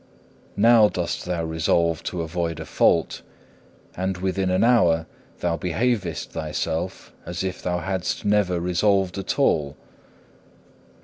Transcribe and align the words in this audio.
Now 0.57 0.89
dost 0.89 1.25
thou 1.25 1.43
resolve 1.43 2.01
to 2.05 2.23
avoid 2.23 2.59
a 2.59 2.65
fault, 2.65 3.21
and 3.95 4.17
within 4.17 4.49
an 4.49 4.63
hour 4.63 5.05
thou 5.41 5.57
behavest 5.57 6.31
thyself 6.31 7.13
as 7.23 7.43
if 7.43 7.61
thou 7.61 7.81
hadst 7.81 8.25
never 8.25 8.59
resolved 8.59 9.19
at 9.19 9.37
all. 9.37 9.77